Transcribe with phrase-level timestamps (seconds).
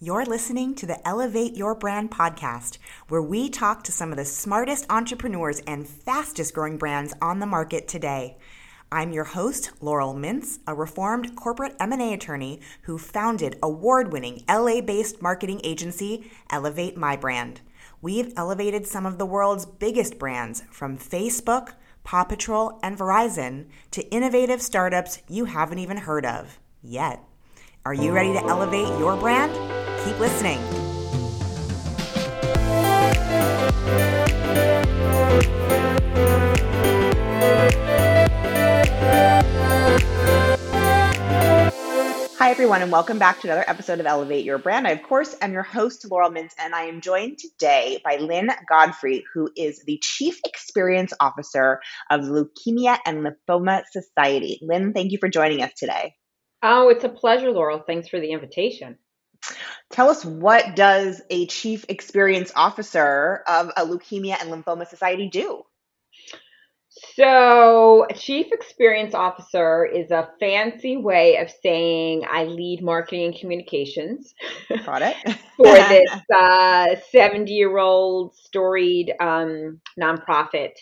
[0.00, 4.24] You're listening to the Elevate Your Brand podcast, where we talk to some of the
[4.24, 8.36] smartest entrepreneurs and fastest growing brands on the market today.
[8.92, 15.60] I'm your host, Laurel Mintz, a reformed corporate M&A attorney who founded award-winning LA-based marketing
[15.64, 17.60] agency Elevate My Brand.
[18.00, 21.72] We've elevated some of the world's biggest brands from Facebook,
[22.04, 27.24] Paw Patrol, and Verizon to innovative startups you haven't even heard of yet.
[27.84, 29.87] Are you ready to elevate your brand?
[30.08, 30.58] Keep listening.
[42.38, 44.86] Hi, everyone, and welcome back to another episode of Elevate Your Brand.
[44.86, 48.50] I, of course, am your host, Laurel Mintz, and I am joined today by Lynn
[48.66, 54.58] Godfrey, who is the Chief Experience Officer of Leukemia and Lymphoma Society.
[54.62, 56.14] Lynn, thank you for joining us today.
[56.62, 57.84] Oh, it's a pleasure, Laurel.
[57.86, 58.96] Thanks for the invitation.
[59.90, 65.64] Tell us what does a Chief Experience Officer of a Leukemia and Lymphoma Society do?
[67.14, 73.36] So, a chief experience officer is a fancy way of saying I lead marketing and
[73.36, 74.34] communications.
[74.84, 75.16] Got it.
[75.56, 80.72] for this 70 uh, year old storied um, nonprofit.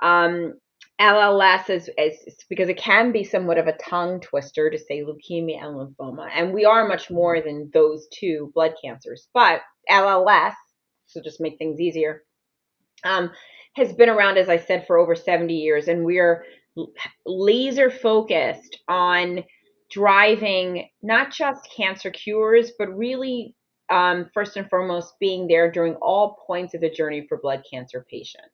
[0.00, 0.54] Um,
[1.00, 5.62] LLS is, is, because it can be somewhat of a tongue twister to say leukemia
[5.62, 6.28] and lymphoma.
[6.34, 9.28] And we are much more than those two blood cancers.
[9.32, 10.54] But LLS,
[11.06, 12.24] so just make things easier,
[13.04, 13.30] um,
[13.76, 15.86] has been around, as I said, for over 70 years.
[15.86, 16.44] And we're
[17.24, 19.44] laser focused on
[19.90, 23.54] driving not just cancer cures, but really,
[23.88, 28.04] um, first and foremost, being there during all points of the journey for blood cancer
[28.10, 28.50] patients.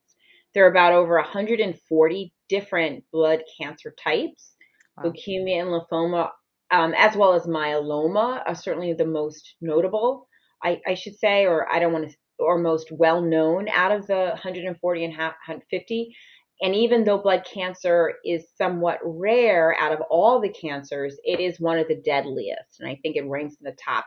[0.53, 4.55] There are about over 140 different blood cancer types.
[4.97, 5.05] Wow.
[5.05, 6.31] Leukemia and lymphoma,
[6.71, 10.29] um, as well as myeloma, are certainly the most notable,
[10.63, 14.07] I, I should say, or I don't want to, or most well known out of
[14.07, 16.17] the 140 and 150.
[16.63, 21.61] And even though blood cancer is somewhat rare out of all the cancers, it is
[21.61, 22.81] one of the deadliest.
[22.81, 24.05] And I think it ranks in the top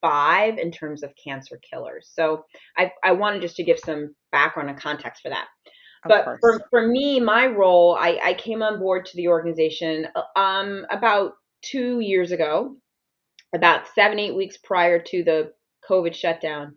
[0.00, 2.10] five in terms of cancer killers.
[2.12, 2.44] So
[2.76, 5.46] I, I wanted just to give some background and context for that
[6.04, 10.86] but for, for me, my role, I, I came on board to the organization um,
[10.90, 12.76] about two years ago,
[13.54, 15.52] about seven, eight weeks prior to the
[15.88, 16.76] COVID shutdown.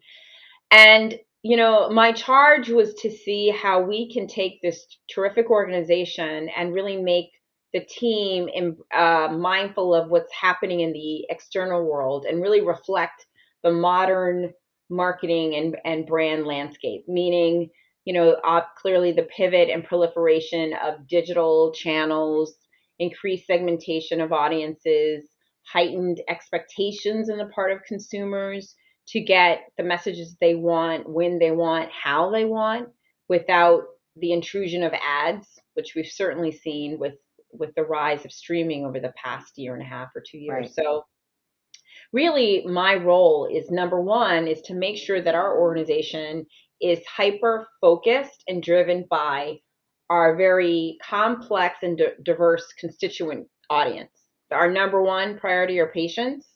[0.72, 6.50] And, you know, my charge was to see how we can take this terrific organization
[6.56, 7.30] and really make
[7.74, 13.26] the team in, uh, mindful of what's happening in the external world and really reflect
[13.64, 14.52] the modern
[14.90, 17.70] marketing and, and brand landscape, meaning,
[18.06, 22.56] you know, uh, clearly the pivot and proliferation of digital channels,
[23.00, 25.30] increased segmentation of audiences,
[25.66, 28.76] heightened expectations on the part of consumers
[29.08, 32.90] to get the messages they want, when they want, how they want,
[33.30, 33.84] without
[34.18, 37.16] the intrusion of ads, which we've certainly seen with
[37.52, 40.74] with the rise of streaming over the past year and a half or two years.
[40.78, 40.86] Right.
[40.86, 41.06] So
[42.12, 46.46] really my role is number one is to make sure that our organization
[46.82, 49.60] is hyper focused and driven by
[50.10, 54.12] our very complex and diverse constituent audience.
[54.52, 56.48] Our number one priority are patients.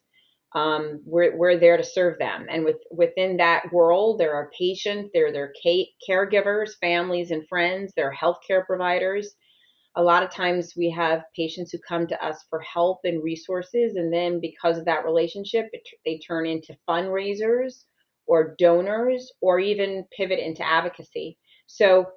[0.53, 2.47] Um, we're, we're there to serve them.
[2.49, 5.53] And with, within that world, there are patients, there are their
[6.09, 9.35] caregivers, families, and friends, there are healthcare providers.
[9.95, 13.95] A lot of times we have patients who come to us for help and resources,
[13.95, 17.85] and then because of that relationship, it, they turn into fundraisers
[18.27, 21.37] or donors or even pivot into advocacy.
[21.67, 22.07] So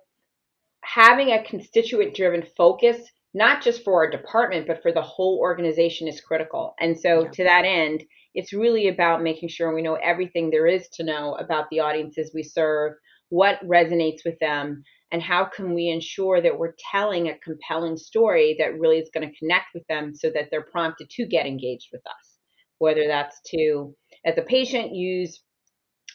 [0.82, 2.98] having a constituent driven focus
[3.32, 6.74] not just for our department but for the whole organization is critical.
[6.80, 7.30] And so yeah.
[7.30, 8.02] to that end,
[8.34, 12.32] it's really about making sure we know everything there is to know about the audiences
[12.34, 12.94] we serve,
[13.28, 14.82] what resonates with them,
[15.12, 19.28] and how can we ensure that we're telling a compelling story that really is going
[19.28, 22.38] to connect with them so that they're prompted to get engaged with us.
[22.78, 23.94] Whether that's to
[24.24, 25.42] as a patient use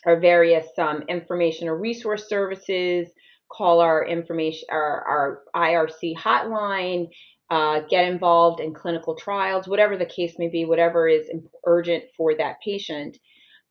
[0.05, 3.07] our various um, information or resource services,
[3.51, 7.07] call our information, our, our IRC hotline,
[7.49, 11.29] uh, get involved in clinical trials, whatever the case may be, whatever is
[11.65, 13.17] urgent for that patient.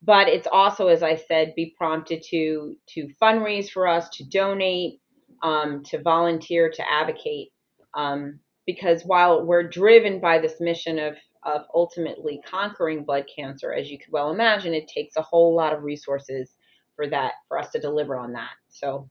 [0.03, 5.01] But it's also, as I said, be prompted to to fundraise for us, to donate,
[5.43, 7.49] um, to volunteer, to advocate.
[7.95, 13.91] Um, because while we're driven by this mission of of ultimately conquering blood cancer, as
[13.91, 16.51] you could well imagine, it takes a whole lot of resources
[16.97, 18.53] for that for us to deliver on that.
[18.69, 19.09] So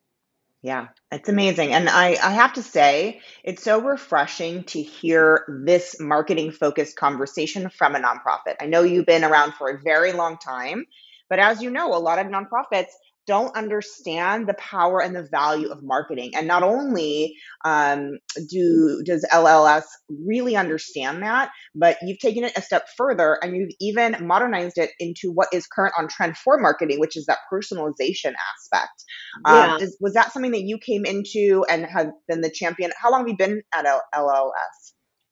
[0.62, 1.74] Yeah, it's amazing.
[1.74, 7.69] And I, I have to say, it's so refreshing to hear this marketing focused conversation
[7.69, 8.56] from a nonprofit.
[8.62, 10.85] I know you've been around for a very long time,
[11.30, 12.91] but as you know, a lot of nonprofits
[13.25, 16.31] don't understand the power and the value of marketing.
[16.36, 18.18] And not only um,
[18.50, 23.72] do does LLS really understand that, but you've taken it a step further and you've
[23.80, 28.34] even modernized it into what is current on trend for marketing, which is that personalization
[28.54, 29.04] aspect.
[29.46, 29.74] Um, yeah.
[29.74, 32.92] Um, does, was that something that you came into and have been the champion?
[32.98, 34.52] How long have you been at LLS?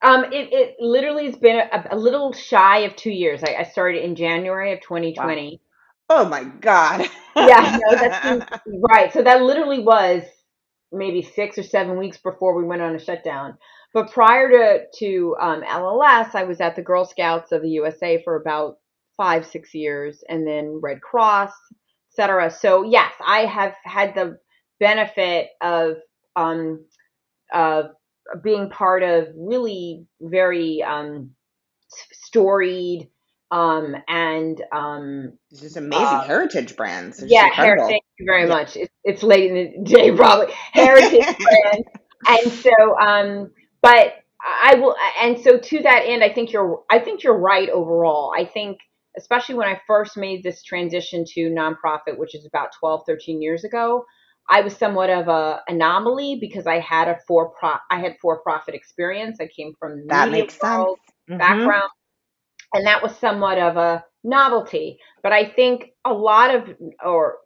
[0.04, 3.44] Um, it, it literally has been a, a, little shy of two years.
[3.44, 5.52] I, I started in January of 2020.
[5.52, 5.71] Wow.
[6.14, 7.10] Oh my God.
[7.38, 8.62] yeah, no, that's
[8.92, 9.14] right.
[9.14, 10.24] So that literally was
[10.92, 13.58] maybe six or seven weeks before we went on a shutdown.
[13.94, 18.22] But prior to to um, LLS, I was at the Girl Scouts of the USA
[18.26, 18.80] for about
[19.16, 21.54] five, six years, and then Red Cross,
[22.12, 22.52] etc.
[22.52, 24.38] So yes, I have had the
[24.82, 25.96] benefit of
[26.36, 26.84] um,
[27.54, 27.86] of
[28.44, 31.32] being part of really very um,
[32.12, 33.08] storied
[33.52, 37.22] um, and um, this is amazing uh, heritage brands.
[37.22, 37.50] It's yeah.
[37.54, 38.48] Thank you very yeah.
[38.48, 38.78] much.
[38.78, 41.88] It's, it's late in the day, probably heritage brands.
[42.28, 43.52] And so, um,
[43.82, 47.70] but I will, and so to that end, I think you're, I think you're right
[47.70, 48.34] overall.
[48.36, 48.78] I think,
[49.18, 53.66] especially when I first made this transition to nonprofit, which is about 12, 13 years
[53.66, 54.06] ago,
[54.50, 58.42] I was somewhat of a anomaly because I had a for pro, I had for
[58.42, 59.40] profit experience.
[59.42, 60.98] I came from that makes sense.
[61.30, 61.38] Mm-hmm.
[61.38, 61.92] background
[62.74, 65.00] and that was somewhat of a novelty.
[65.24, 66.70] But I think a lot of,
[67.04, 67.38] or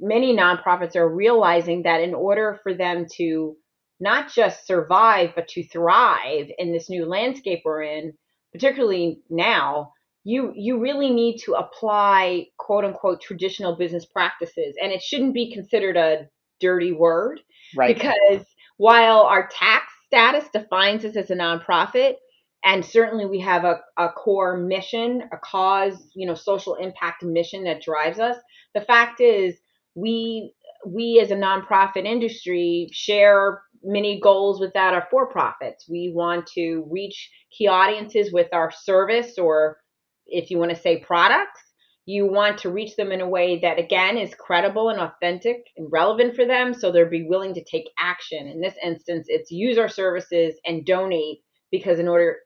[0.00, 3.56] many nonprofits are realizing that in order for them to
[4.00, 8.14] not just survive, but to thrive in this new landscape we're in,
[8.52, 9.92] particularly now,
[10.24, 15.52] you you really need to apply quote unquote traditional business practices, and it shouldn't be
[15.52, 16.28] considered a
[16.60, 17.40] dirty word,
[17.76, 17.94] right?
[17.96, 18.44] Because
[18.76, 22.14] while our tax status defines us as a nonprofit,
[22.64, 27.64] and certainly we have a, a core mission a cause you know social impact mission
[27.64, 28.36] that drives us.
[28.74, 29.56] The fact is
[29.94, 30.52] we
[30.86, 36.46] we as a nonprofit industry share many goals with that are for profits we want
[36.46, 39.78] to reach key audiences with our service or
[40.26, 41.60] if you want to say products.
[42.06, 45.88] You want to reach them in a way that again is credible and authentic and
[45.92, 48.48] relevant for them so they'll be willing to take action.
[48.48, 51.38] In this instance it's use our services and donate
[51.70, 52.38] because in order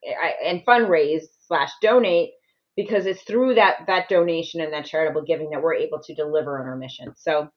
[0.44, 2.30] and fundraise slash donate
[2.76, 6.60] because it's through that that donation and that charitable giving that we're able to deliver
[6.60, 7.14] on our mission.
[7.16, 7.48] So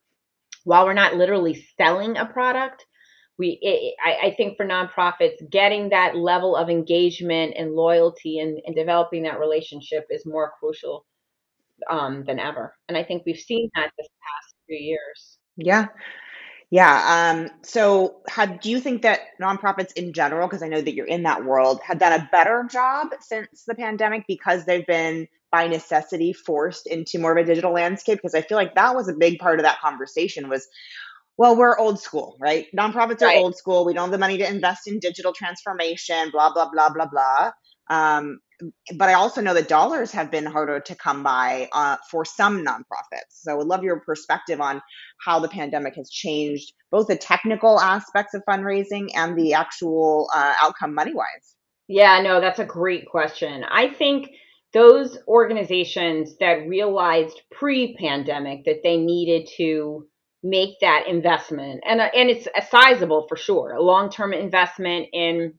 [0.64, 2.86] while we're not literally selling a product,
[3.38, 8.60] we it, I, I, think for nonprofits getting that level of engagement and loyalty and,
[8.66, 11.06] and developing that relationship is more crucial
[11.90, 12.75] um, than ever.
[12.88, 15.38] And I think we've seen that this past few years.
[15.56, 15.88] Yeah.
[16.69, 17.31] Yeah.
[17.34, 21.06] Um, so, have, do you think that nonprofits in general, because I know that you're
[21.06, 25.68] in that world, have done a better job since the pandemic because they've been by
[25.68, 28.18] necessity forced into more of a digital landscape?
[28.18, 30.68] Because I feel like that was a big part of that conversation was,
[31.38, 32.68] well, we're old school, right?
[32.78, 33.38] Nonprofits are right.
[33.38, 33.86] old school.
[33.86, 37.52] We don't have the money to invest in digital transformation, blah, blah, blah, blah, blah.
[37.90, 38.40] Um,
[38.95, 42.65] but I also know that dollars have been harder to come by uh, for some
[42.65, 43.31] nonprofits.
[43.31, 44.81] So I would love your perspective on
[45.24, 50.54] how the pandemic has changed both the technical aspects of fundraising and the actual uh,
[50.62, 51.56] outcome money wise.
[51.88, 53.63] Yeah, no, that's a great question.
[53.63, 54.30] I think
[54.74, 60.07] those organizations that realized pre-pandemic that they needed to
[60.44, 65.54] make that investment and uh, and it's a sizable for sure a long-term investment in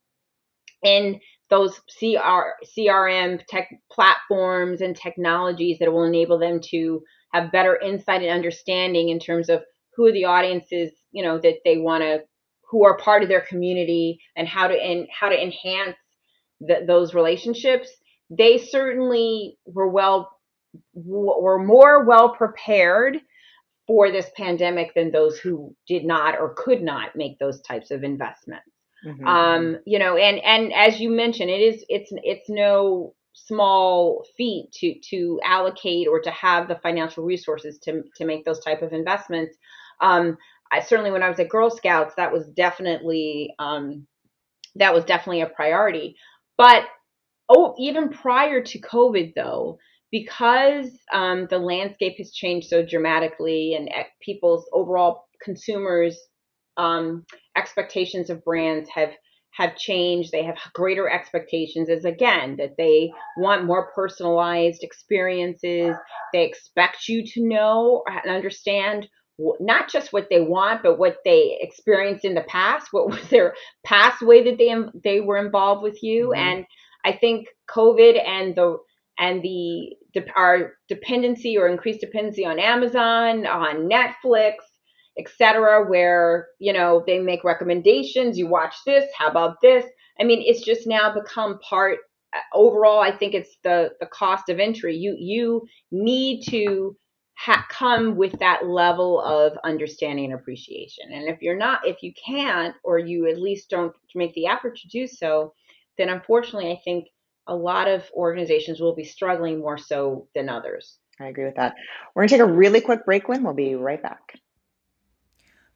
[0.85, 1.19] in
[1.51, 7.03] those CR, CRM tech platforms and technologies that will enable them to
[7.33, 9.63] have better insight and understanding in terms of
[9.95, 12.23] who the audiences, you know, that they want to,
[12.71, 15.97] who are part of their community and how to, and how to enhance
[16.61, 17.89] the, those relationships.
[18.31, 20.31] They certainly were well,
[20.95, 23.19] were more well prepared
[23.87, 28.05] for this pandemic than those who did not or could not make those types of
[28.05, 28.69] investments.
[29.05, 29.27] Mm-hmm.
[29.27, 34.71] Um, you know, and and as you mentioned, it is it's it's no small feat
[34.73, 38.93] to to allocate or to have the financial resources to to make those type of
[38.93, 39.57] investments.
[40.01, 40.37] Um,
[40.73, 44.07] I certainly when I was at Girl Scouts, that was definitely um,
[44.77, 46.17] that was definitely a priority.
[46.57, 46.85] But
[47.49, 49.79] oh, even prior to COVID, though,
[50.11, 56.19] because um, the landscape has changed so dramatically and eh, people's overall consumers
[56.79, 59.11] um, expectations of brands have
[59.51, 60.31] have changed.
[60.31, 65.97] They have greater expectations as again that they want more personalized experiences.
[66.33, 69.09] They expect you to know and understand
[69.61, 72.89] not just what they want, but what they experienced in the past.
[72.93, 73.55] What was their
[73.85, 76.29] past way that they they were involved with you?
[76.29, 76.41] Mm-hmm.
[76.41, 76.65] And
[77.05, 78.79] I think COVID and the
[79.19, 79.97] and the
[80.37, 84.55] our dependency or increased dependency on Amazon, on Netflix,
[85.19, 88.39] etc., where you know they make recommendations.
[88.39, 89.11] You watch this.
[89.17, 89.85] How about this?
[90.21, 91.99] I mean, it's just now become part.
[92.35, 94.97] Uh, overall, I think it's the the cost of entry.
[94.97, 96.97] You you need to
[97.39, 101.13] ha- come with that level of understanding and appreciation.
[101.13, 104.77] And if you're not, if you can't, or you at least don't make the effort
[104.79, 105.55] to do so,
[105.97, 107.07] then unfortunately, I think
[107.47, 110.99] a lot of organizations will be struggling more so than others.
[111.21, 111.75] I agree with that.
[112.15, 114.35] We're going to take a really quick break, When We'll be right back.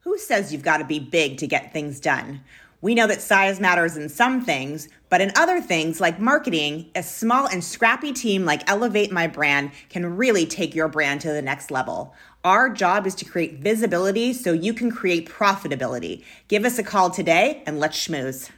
[0.03, 2.41] Who says you've got to be big to get things done?
[2.81, 7.05] We know that size matters in some things, but in other things like marketing, a
[7.05, 11.41] small and scrappy team like Elevate My Brand can really take your brand to the
[11.41, 12.17] next level.
[12.43, 16.25] Our job is to create visibility so you can create profitability.
[16.49, 18.51] Give us a call today and let's schmooze.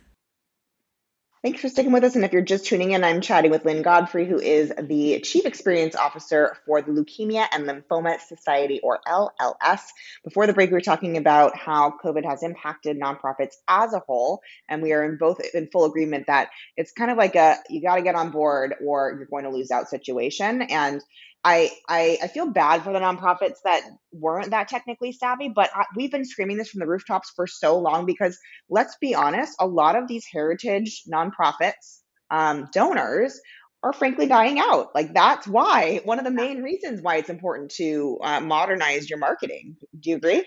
[1.45, 2.17] Thanks for sticking with us.
[2.17, 5.45] And if you're just tuning in, I'm chatting with Lynn Godfrey, who is the Chief
[5.45, 9.83] Experience Officer for the Leukemia and Lymphoma Society, or LLS.
[10.25, 14.41] Before the break, we were talking about how COVID has impacted nonprofits as a whole.
[14.71, 16.49] And we are in both in full agreement that
[16.79, 19.51] it's kind of like a you got to get on board or you're going to
[19.51, 20.63] lose out situation.
[20.63, 21.03] And
[21.45, 23.83] I, I, I feel bad for the nonprofits that
[24.13, 27.79] weren't that technically savvy, but I, we've been screaming this from the rooftops for so
[27.79, 28.39] long because
[28.71, 33.39] let's be honest, a lot of these heritage nonprofits um, donors
[33.83, 34.95] are frankly dying out.
[34.95, 39.19] Like that's why one of the main reasons why it's important to uh, modernize your
[39.19, 39.77] marketing.
[40.01, 40.47] Do you agree?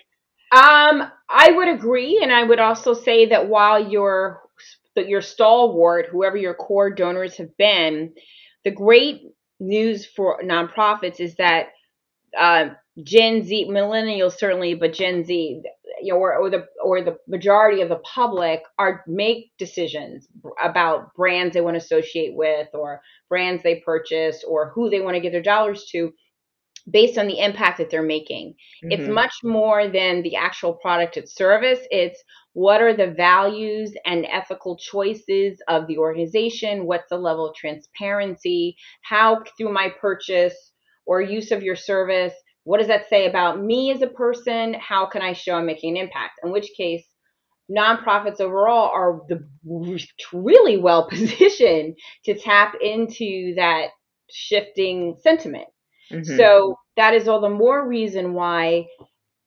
[0.52, 4.42] Um, I would agree, and I would also say that while your
[4.96, 8.14] your stalwart, whoever your core donors have been,
[8.64, 9.22] the great
[9.60, 11.68] news for nonprofits is that
[12.38, 12.70] uh,
[13.04, 15.62] Gen Z, millennials certainly, but Gen Z,
[16.02, 20.28] you know, or, or the or the majority of the public are make decisions
[20.64, 25.16] about brands they want to associate with, or brands they purchase, or who they want
[25.16, 26.12] to give their dollars to,
[26.90, 28.56] based on the impact that they're making.
[28.84, 28.92] Mm-hmm.
[28.92, 31.80] It's much more than the actual product and service.
[31.92, 36.86] It's what are the values and ethical choices of the organization?
[36.86, 38.78] What's the level of transparency?
[39.04, 40.72] How, through my purchase
[41.06, 44.74] or use of your service, what does that say about me as a person?
[44.74, 46.40] How can I show I'm making an impact?
[46.44, 47.06] In which case,
[47.72, 49.48] nonprofits overall are the
[50.34, 53.90] really well positioned to tap into that
[54.30, 55.68] shifting sentiment.
[56.12, 56.38] Mm-hmm.
[56.38, 58.88] So that is all the more reason why,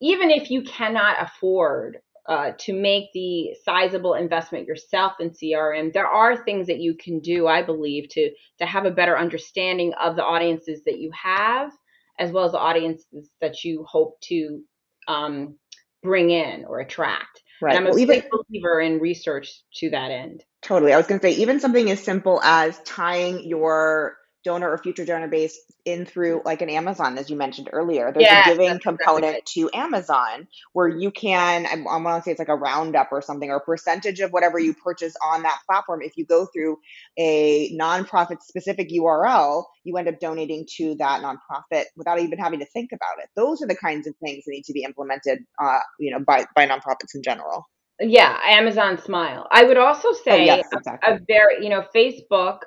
[0.00, 1.98] even if you cannot afford
[2.28, 7.20] uh, to make the sizable investment yourself in CRM, there are things that you can
[7.20, 11.72] do, I believe, to to have a better understanding of the audiences that you have,
[12.18, 14.62] as well as the audiences that you hope to
[15.08, 15.56] um,
[16.02, 17.42] bring in or attract.
[17.60, 17.76] Right.
[17.76, 20.44] And I'm a well, big believer in research to that end.
[20.62, 20.92] Totally.
[20.92, 25.04] I was going to say, even something as simple as tying your donor or future
[25.04, 28.12] donor base in through like an Amazon, as you mentioned earlier.
[28.12, 32.38] There's a giving component to Amazon where you can, I, I want to say it's
[32.38, 36.00] like a roundup or something, or a percentage of whatever you purchase on that platform.
[36.02, 36.78] If you go through
[37.18, 42.66] a nonprofit specific URL, you end up donating to that nonprofit without even having to
[42.66, 43.28] think about it.
[43.36, 46.46] Those are the kinds of things that need to be implemented, uh, you know, by,
[46.54, 47.66] by nonprofits in general.
[48.00, 49.46] Yeah, Amazon Smile.
[49.50, 51.12] I would also oh, say oh, yes, exactly.
[51.12, 52.60] a, a very, you know, Facebook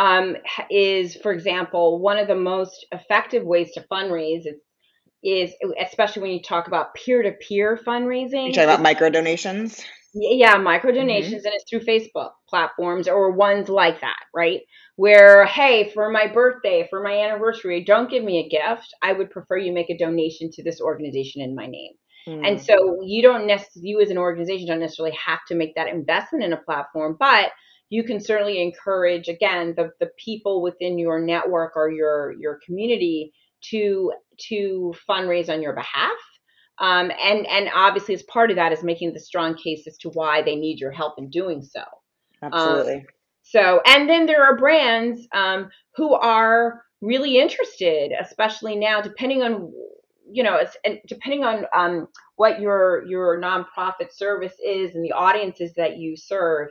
[0.00, 0.36] um,
[0.70, 4.46] is, for example, one of the most effective ways to fundraise.
[5.22, 8.46] Is, is especially when you talk about peer-to-peer fundraising.
[8.46, 9.84] You talking about micro donations?
[10.14, 11.46] Yeah, micro donations, mm-hmm.
[11.46, 14.60] and it's through Facebook platforms or ones like that, right?
[14.96, 18.88] Where, hey, for my birthday, for my anniversary, don't give me a gift.
[19.02, 21.92] I would prefer you make a donation to this organization in my name.
[22.26, 22.46] Mm.
[22.46, 25.88] And so you don't necessarily, you as an organization don't necessarily have to make that
[25.88, 27.50] investment in a platform, but
[27.90, 33.32] you can certainly encourage again the, the people within your network or your your community
[33.62, 34.12] to
[34.48, 36.10] to fundraise on your behalf.
[36.78, 40.08] Um, and and obviously as part of that is making the strong case as to
[40.10, 41.82] why they need your help in doing so.
[42.42, 42.94] Absolutely.
[42.94, 43.02] um,
[43.42, 49.72] so and then there are brands um, who are really interested especially now depending on
[50.30, 55.72] you know and depending on um, what your your nonprofit service is and the audiences
[55.76, 56.68] that you serve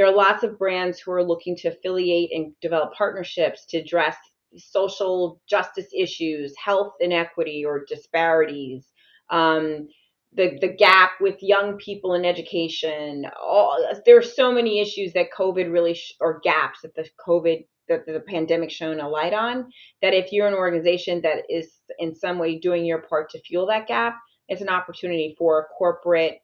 [0.00, 4.16] there are lots of brands who are looking to affiliate and develop partnerships to address
[4.56, 8.86] social justice issues, health inequity or disparities,
[9.28, 9.88] um,
[10.32, 13.26] the the gap with young people in education.
[13.42, 13.76] All,
[14.06, 18.06] there are so many issues that COVID really sh- or gaps that the COVID that
[18.06, 19.70] the pandemic shone a light on.
[20.00, 23.66] That if you're an organization that is in some way doing your part to fuel
[23.66, 24.16] that gap,
[24.48, 26.38] it's an opportunity for corporate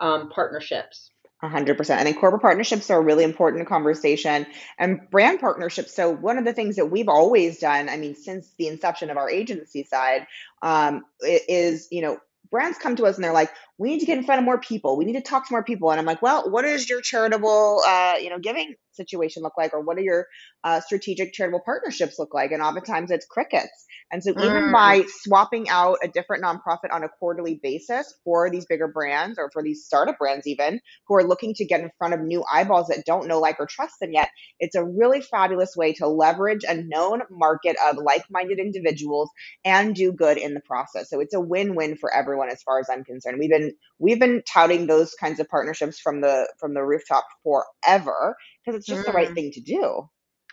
[0.00, 1.12] um, partnerships.
[1.42, 1.90] 100%.
[1.90, 4.46] I think corporate partnerships are a really important conversation
[4.78, 5.94] and brand partnerships.
[5.94, 9.16] So, one of the things that we've always done, I mean, since the inception of
[9.16, 10.26] our agency side,
[10.62, 12.18] um, is, you know,
[12.50, 14.60] brands come to us and they're like, we need to get in front of more
[14.60, 14.96] people.
[14.96, 15.90] We need to talk to more people.
[15.90, 19.72] And I'm like, well, what does your charitable, uh, you know, giving situation look like,
[19.72, 20.26] or what are your
[20.64, 22.52] uh, strategic charitable partnerships look like?
[22.52, 23.86] And oftentimes it's crickets.
[24.12, 24.72] And so even mm.
[24.72, 29.50] by swapping out a different nonprofit on a quarterly basis for these bigger brands or
[29.52, 32.88] for these startup brands, even who are looking to get in front of new eyeballs
[32.88, 34.28] that don't know, like, or trust them yet,
[34.58, 39.30] it's a really fabulous way to leverage a known market of like-minded individuals
[39.64, 41.08] and do good in the process.
[41.08, 43.38] So it's a win-win for everyone as far as I'm concerned.
[43.38, 48.36] We've been we've been touting those kinds of partnerships from the from the rooftop forever
[48.64, 49.06] because it's just mm.
[49.06, 49.34] the right mm.
[49.34, 50.08] thing to do.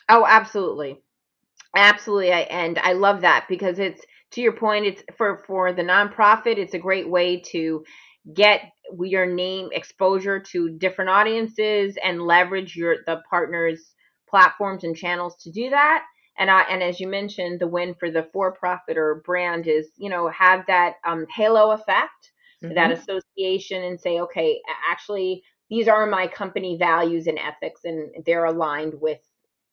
[0.09, 0.99] Oh, absolutely.
[1.75, 2.33] Absolutely.
[2.33, 4.01] I, and I love that because it's
[4.31, 7.83] to your point, it's for, for the nonprofit, it's a great way to
[8.33, 8.61] get
[8.99, 13.93] your name exposure to different audiences and leverage your the partners
[14.29, 16.03] platforms and channels to do that
[16.37, 19.87] and I, and as you mentioned the win for the for profit or brand is
[19.97, 22.31] you know have that um, halo effect
[22.63, 22.73] mm-hmm.
[22.75, 28.45] that association and say okay actually these are my company values and ethics and they're
[28.45, 29.19] aligned with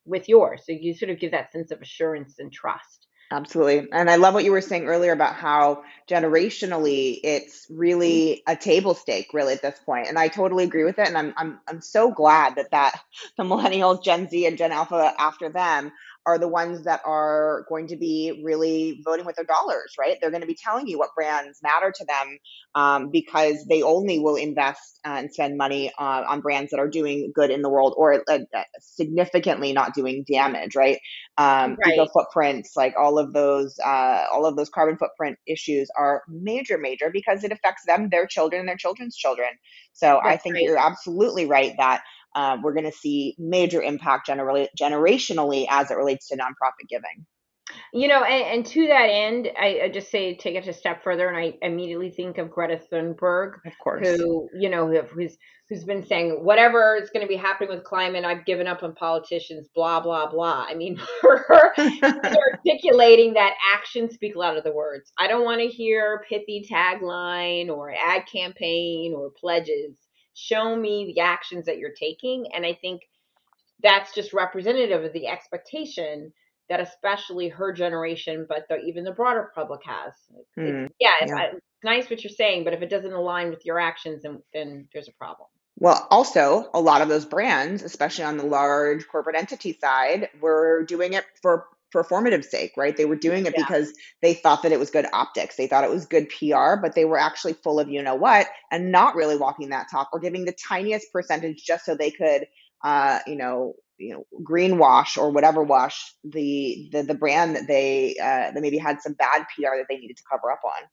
[0.04, 3.88] with yours so you sort of give that sense of assurance and trust Absolutely.
[3.90, 8.94] And I love what you were saying earlier about how generationally it's really a table
[8.94, 10.08] stake really at this point.
[10.08, 11.08] And I totally agree with it.
[11.08, 13.00] And I'm I'm I'm so glad that that
[13.36, 15.92] the millennials, Gen Z and Gen Alpha after them
[16.26, 20.16] are the ones that are going to be really voting with their dollars, right?
[20.20, 22.38] They're going to be telling you what brands matter to them
[22.74, 27.30] um, because they only will invest and spend money uh, on brands that are doing
[27.34, 30.98] good in the world or uh, uh significantly not doing damage, right?
[31.36, 31.94] Um, right.
[31.94, 36.78] Eco footprints, like all of those, uh, all of those carbon footprint issues are major,
[36.78, 39.48] major because it affects them, their children, and their children's children.
[39.92, 40.64] So That's I think right.
[40.64, 42.02] you're absolutely right that
[42.34, 47.26] uh, we're going to see major impact generally generationally as it relates to nonprofit giving.
[47.92, 51.02] You know, and, and to that end, I, I, just say take it a step
[51.02, 55.36] further, and I immediately think of Greta Thunberg, of course, who you know who's
[55.68, 58.94] who's been saying whatever is going to be happening with climate, I've given up on
[58.94, 60.66] politicians, blah blah blah.
[60.68, 61.74] I mean, for her
[62.52, 65.12] articulating that actions speak louder than the words.
[65.18, 69.96] I don't want to hear pithy tagline or ad campaign or pledges
[70.34, 73.02] show me the actions that you're taking and i think
[73.82, 76.32] that's just representative of the expectation
[76.68, 80.14] that especially her generation but the, even the broader public has.
[80.58, 81.50] Mm, yeah, it's, yeah.
[81.52, 84.88] it's nice what you're saying but if it doesn't align with your actions then, then
[84.92, 85.48] there's a problem.
[85.76, 90.84] Well, also, a lot of those brands, especially on the large corporate entity side, were
[90.84, 92.96] doing it for performative sake, right?
[92.96, 93.64] They were doing it yeah.
[93.64, 95.56] because they thought that it was good optics.
[95.56, 98.48] They thought it was good PR, but they were actually full of you know what
[98.70, 102.46] and not really walking that talk or giving the tiniest percentage just so they could
[102.84, 108.16] uh, you know, you know, greenwash or whatever wash the the the brand that they
[108.20, 110.88] uh that maybe had some bad PR that they needed to cover up on.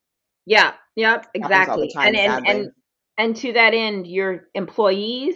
[0.45, 1.91] Yeah, yep, exactly.
[1.93, 2.71] Time, and and, and
[3.17, 5.35] and to that end, your employees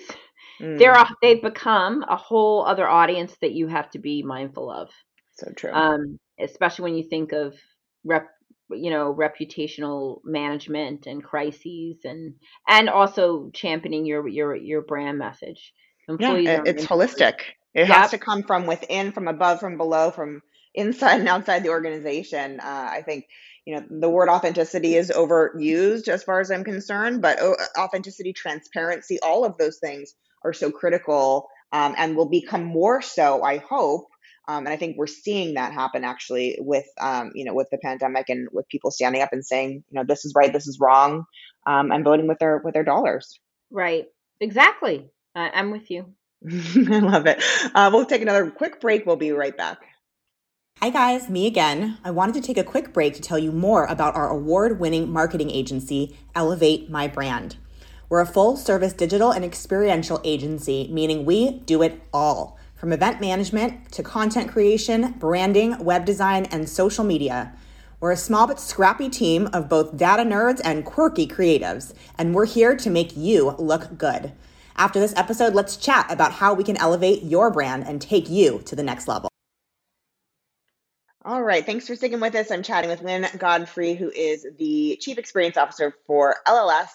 [0.59, 0.77] mm.
[0.77, 4.89] they're a, they've become a whole other audience that you have to be mindful of.
[5.35, 5.71] So true.
[5.71, 7.55] Um, especially when you think of
[8.03, 8.27] rep,
[8.69, 12.35] you know, reputational management and crises, and
[12.67, 15.73] and also championing your your your brand message.
[16.07, 17.39] Employees yeah, it's holistic.
[17.73, 17.97] It yep.
[17.97, 20.41] has to come from within, from above, from below, from
[20.73, 22.59] inside and outside the organization.
[22.59, 23.25] Uh, I think
[23.65, 28.33] you know the word authenticity is overused as far as I'm concerned, but oh, authenticity,
[28.33, 33.43] transparency, all of those things are so critical um, and will become more so.
[33.43, 34.07] I hope
[34.47, 37.77] um, and I think we're seeing that happen actually with, um, you know, with the
[37.77, 40.79] pandemic and with people standing up and saying, you know, this is right, this is
[40.79, 41.25] wrong,
[41.65, 43.39] um, and voting with their with their dollars.
[43.71, 44.05] Right.
[44.39, 45.09] Exactly.
[45.35, 46.13] Uh, I'm with you.
[46.49, 47.43] I love it.
[47.73, 49.05] Uh, we'll take another quick break.
[49.05, 49.79] We'll be right back.
[50.81, 51.97] Hi, guys, me again.
[52.03, 55.09] I wanted to take a quick break to tell you more about our award winning
[55.09, 57.55] marketing agency, Elevate My Brand.
[58.09, 63.19] We're a full service digital and experiential agency, meaning we do it all from event
[63.19, 67.51] management to content creation, branding, web design, and social media.
[67.99, 72.45] We're a small but scrappy team of both data nerds and quirky creatives, and we're
[72.45, 74.33] here to make you look good.
[74.75, 78.61] After this episode, let's chat about how we can elevate your brand and take you
[78.65, 79.29] to the next level.
[81.23, 82.51] All right, thanks for sticking with us.
[82.51, 86.89] I'm chatting with Lynn Godfrey, who is the Chief Experience Officer for LLS.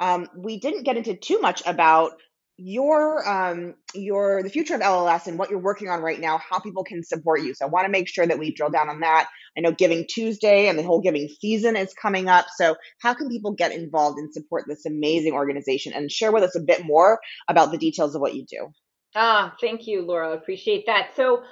[0.00, 2.20] Um, we didn't get into too much about
[2.58, 6.58] your um your the future of LLS and what you're working on right now, how
[6.58, 7.54] people can support you.
[7.54, 9.28] So I want to make sure that we drill down on that.
[9.56, 12.46] I know Giving Tuesday and the whole giving season is coming up.
[12.56, 16.56] So how can people get involved and support this amazing organization and share with us
[16.56, 18.68] a bit more about the details of what you do?
[19.14, 20.32] Ah, thank you, Laura.
[20.32, 21.10] Appreciate that.
[21.14, 21.42] So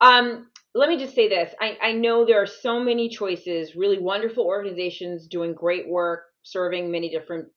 [0.00, 1.52] um let me just say this.
[1.60, 6.90] I, I know there are so many choices, really wonderful organizations doing great work, serving
[6.90, 7.48] many different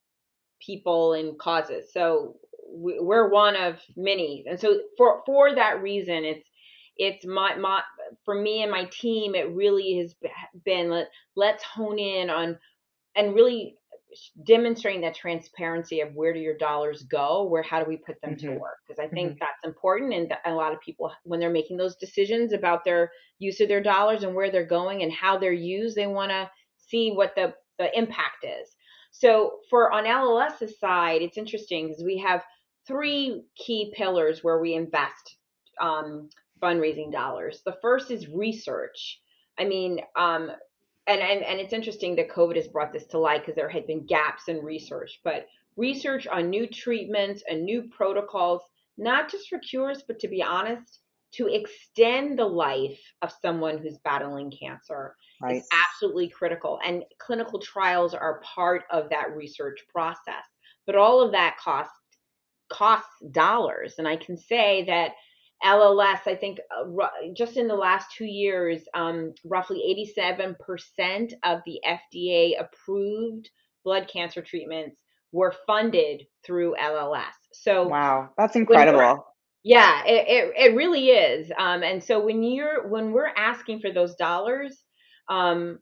[0.60, 1.94] people and causes.
[1.94, 2.36] So
[2.76, 6.48] we're one of many, and so for for that reason, it's
[6.98, 7.82] it's my my
[8.24, 9.36] for me and my team.
[9.36, 10.16] It really has
[10.66, 12.58] been let let's hone in on
[13.16, 13.76] and really
[14.46, 18.36] demonstrating that transparency of where do your dollars go where how do we put them
[18.36, 18.48] mm-hmm.
[18.48, 19.40] to work because i think mm-hmm.
[19.42, 23.60] that's important and a lot of people when they're making those decisions about their use
[23.60, 27.12] of their dollars and where they're going and how they're used they want to see
[27.12, 28.74] what the the impact is
[29.18, 32.44] so for on LLS's side, it's interesting because we have
[32.88, 35.38] three key pillars where we invest
[35.82, 36.30] um,
[36.62, 37.62] fundraising dollars.
[37.66, 39.20] The first is research.
[39.60, 40.52] I mean, um,
[41.08, 43.88] and, and and it's interesting that COVID has brought this to light because there had
[43.88, 48.62] been gaps in research, but research on new treatments and new protocols,
[48.98, 51.00] not just for cures, but to be honest,
[51.34, 55.58] to extend the life of someone who's battling cancer right.
[55.58, 56.80] is absolutely critical.
[56.86, 60.46] And clinical trials are part of that research process.
[60.86, 61.94] But all of that costs
[62.70, 63.96] costs dollars.
[63.98, 65.12] And I can say that
[65.64, 71.80] LLS, I think uh, just in the last two years, um, roughly 87% of the
[71.88, 73.50] FDA approved
[73.84, 74.98] blood cancer treatments
[75.32, 77.24] were funded through LLS.
[77.54, 79.26] So wow, that's incredible.
[79.64, 81.52] Yeah, it, it, it really is.
[81.58, 84.78] Um, and so when you're when we're asking for those dollars
[85.28, 85.80] um,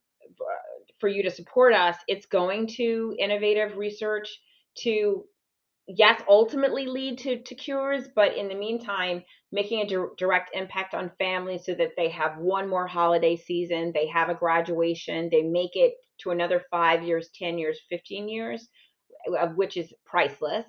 [1.00, 4.30] for you to support us, it's going to innovative research
[4.80, 5.26] to
[5.88, 10.94] yes ultimately lead to, to cures but in the meantime making a di- direct impact
[10.94, 15.42] on families so that they have one more holiday season they have a graduation they
[15.42, 18.70] make it to another five years 10 years 15 years
[19.40, 20.66] of which is priceless.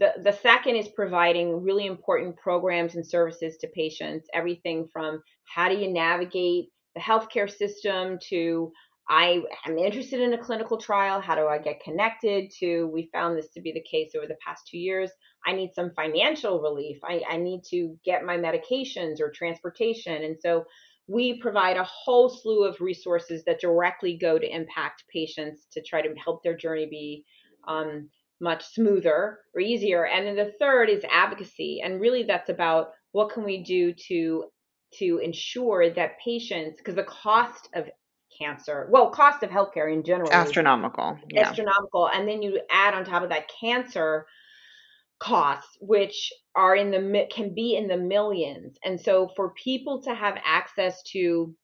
[0.00, 5.68] The, the second is providing really important programs and services to patients, everything from how
[5.68, 8.72] do you navigate the healthcare system to
[9.08, 11.20] I am interested in a clinical trial.
[11.20, 12.86] How do I get connected to?
[12.86, 15.10] We found this to be the case over the past two years.
[15.46, 16.98] I need some financial relief.
[17.04, 20.24] I, I need to get my medications or transportation.
[20.24, 20.64] And so
[21.06, 26.00] we provide a whole slew of resources that directly go to impact patients to try
[26.00, 27.24] to help their journey be
[27.68, 28.08] um,
[28.40, 30.06] much smoother or easier.
[30.06, 31.82] And then the third is advocacy.
[31.84, 34.44] And really that's about what can we do to
[34.98, 37.86] to ensure that patients because the cost of
[38.38, 41.18] cancer, well, cost of healthcare in general astronomical.
[41.30, 41.48] Yeah.
[41.48, 42.08] Astronomical.
[42.08, 44.26] And then you add on top of that cancer
[45.20, 48.76] costs which are in the can be in the millions.
[48.84, 51.54] And so for people to have access to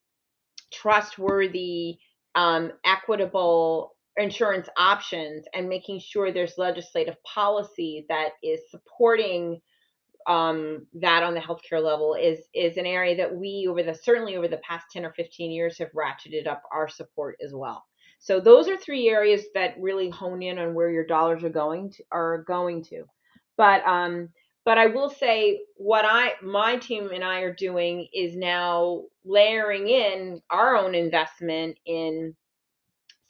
[0.73, 1.99] trustworthy
[2.35, 9.61] um, equitable insurance options and making sure there's legislative policy that is supporting
[10.27, 14.37] um, that on the healthcare level is is an area that we over the certainly
[14.37, 17.85] over the past 10 or 15 years have ratcheted up our support as well.
[18.19, 21.91] So those are three areas that really hone in on where your dollars are going
[21.93, 23.05] to are going to.
[23.57, 24.29] But um
[24.65, 29.89] but I will say what I my team and I are doing is now layering
[29.89, 32.35] in our own investment in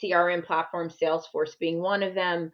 [0.03, 2.51] CRM platform, Salesforce being one of them,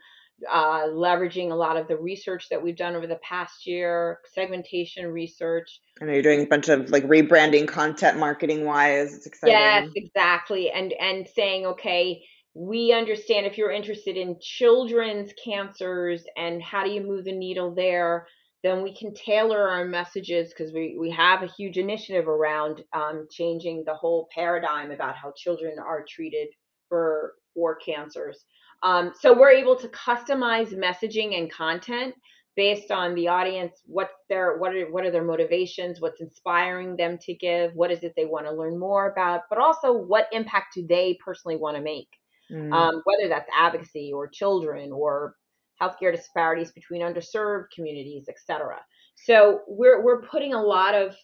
[0.50, 5.06] uh, leveraging a lot of the research that we've done over the past year, segmentation
[5.06, 5.80] research.
[6.00, 9.14] I know you're doing a bunch of like rebranding content marketing wise.
[9.14, 9.56] It's exciting.
[9.56, 10.70] Yes, exactly.
[10.70, 12.22] And and saying, okay,
[12.54, 17.74] we understand if you're interested in children's cancers and how do you move the needle
[17.74, 18.26] there,
[18.62, 23.26] then we can tailor our messages because we, we have a huge initiative around um,
[23.30, 26.48] changing the whole paradigm about how children are treated
[26.88, 28.44] for for cancers.
[28.82, 32.14] Um, so we're able to customize messaging and content
[32.56, 37.18] based on the audience, what their what are what are their motivations, what's inspiring them
[37.18, 40.74] to give, what is it they want to learn more about, but also what impact
[40.74, 42.08] do they personally want to make,
[42.50, 42.72] mm.
[42.72, 45.36] um, whether that's advocacy or children or
[45.80, 48.78] healthcare disparities between underserved communities, etc.
[49.16, 51.14] So we're we're putting a lot of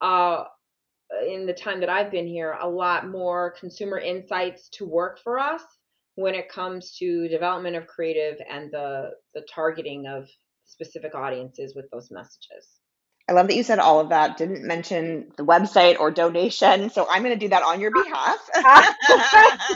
[0.00, 0.44] uh,
[1.28, 5.38] in the time that I've been here, a lot more consumer insights to work for
[5.40, 5.62] us
[6.14, 10.28] when it comes to development of creative and the the targeting of
[10.64, 12.80] specific audiences with those messages.
[13.28, 14.36] I love that you said all of that.
[14.36, 18.38] Didn't mention the website or donation, so I'm going to do that on your behalf.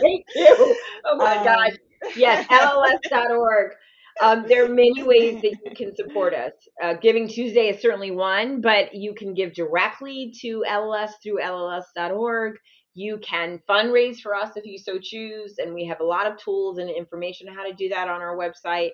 [0.00, 0.76] Thank you.
[1.04, 1.72] Oh my um, gosh.
[2.16, 3.72] Yes, LLS.org.
[4.20, 6.52] um, there are many ways that you can support us.
[6.82, 12.56] Uh, Giving Tuesday is certainly one, but you can give directly to LLS through LLS.org.
[12.94, 16.38] You can fundraise for us if you so choose, and we have a lot of
[16.38, 18.90] tools and information on how to do that on our website.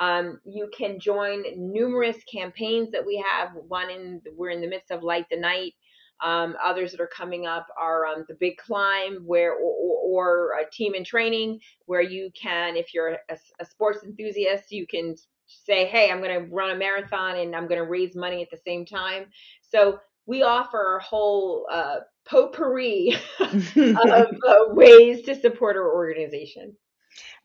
[0.00, 3.50] Um, you can join numerous campaigns that we have.
[3.54, 5.74] One in we're in the midst of Light the Night.
[6.22, 10.70] Um, others that are coming up are um, the Big Climb, where or, or, a
[10.70, 15.86] team in training, where you can, if you're a, a sports enthusiast, you can say,
[15.86, 18.60] "Hey, I'm going to run a marathon and I'm going to raise money at the
[18.64, 19.26] same time."
[19.60, 26.76] So we offer a whole uh, potpourri of uh, ways to support our organization.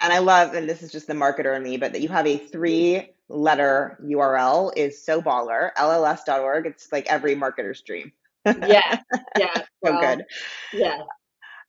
[0.02, 2.26] And I love, and this is just the marketer in me, but that you have
[2.26, 5.72] a three letter URL is so baller.
[5.78, 6.66] LLS.org.
[6.66, 8.12] It's like every marketer's dream.
[8.46, 9.00] yeah.
[9.38, 9.54] Yeah.
[9.54, 10.26] so well, good.
[10.74, 11.02] Yeah.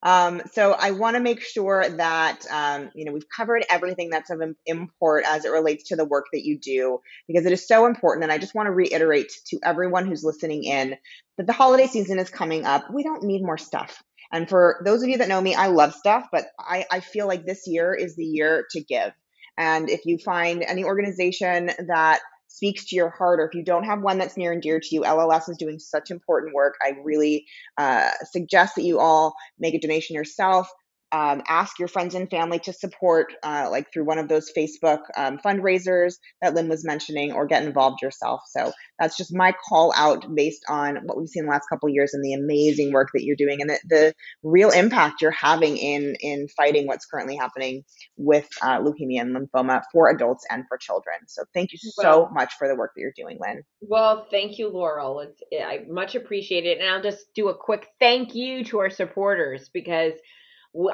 [0.03, 4.31] Um, so I want to make sure that um, you know we've covered everything that's
[4.31, 7.87] of import as it relates to the work that you do because it is so
[7.87, 8.25] important.
[8.25, 10.97] And I just want to reiterate to everyone who's listening in
[11.37, 12.93] that the holiday season is coming up.
[12.93, 14.03] We don't need more stuff.
[14.33, 17.27] And for those of you that know me, I love stuff, but I, I feel
[17.27, 19.13] like this year is the year to give.
[19.59, 23.85] And if you find any organization that speaks to your heart, or if you don't
[23.85, 26.75] have one that's near and dear to you, LLS is doing such important work.
[26.83, 27.47] I really
[27.79, 30.69] uh, suggest that you all make a donation yourself
[31.13, 35.01] um, ask your friends and family to support, uh, like through one of those Facebook
[35.17, 38.43] um, fundraisers that Lynn was mentioning, or get involved yourself.
[38.49, 42.15] So that's just my call out based on what we've seen the last couple years
[42.15, 46.15] and the amazing work that you're doing and the, the, real impact you're having in
[46.21, 47.85] in fighting what's currently happening
[48.17, 51.17] with uh, leukemia and lymphoma for adults and for children.
[51.27, 53.63] So thank you so well, much for the work that you're doing, Lynn.
[53.81, 55.21] Well, thank you, Laurel.
[55.21, 58.91] It's, I much appreciate it, and I'll just do a quick thank you to our
[58.91, 60.13] supporters because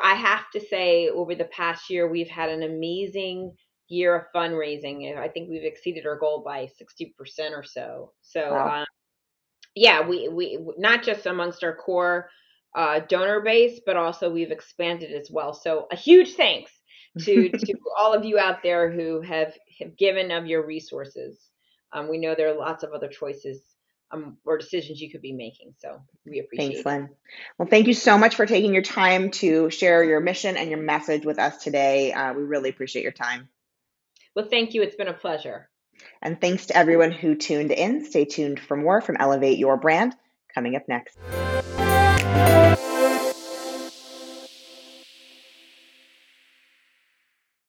[0.03, 3.53] I have to say, over the past year, we've had an amazing
[3.89, 5.17] year of fundraising.
[5.17, 8.13] I think we've exceeded our goal by 60% or so.
[8.23, 8.81] So, wow.
[8.81, 8.87] um,
[9.75, 12.31] yeah, we, we, not just amongst our core
[12.75, 15.53] uh, donor base, but also we've expanded as well.
[15.53, 16.73] So, a huge thanks
[17.21, 21.39] to, to all of you out there who have, have given of your resources.
[21.93, 23.63] Um, we know there are lots of other choices
[24.11, 25.75] um, or decisions you could be making.
[25.79, 27.09] So we appreciate Thanks, Lynn.
[27.59, 30.81] Well, thank you so much for taking your time to share your mission and your
[30.81, 32.13] message with us today.
[32.13, 33.49] Uh, we really appreciate your time.
[34.35, 34.83] Well, thank you.
[34.83, 35.69] It's been a pleasure.
[36.21, 38.05] And thanks to everyone who tuned in.
[38.05, 40.15] Stay tuned for more from Elevate Your Brand
[40.55, 41.17] coming up next.